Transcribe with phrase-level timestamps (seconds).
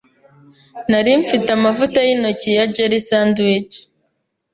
[0.89, 3.75] Nari mfite amavuta yintoki na jelly sandwich.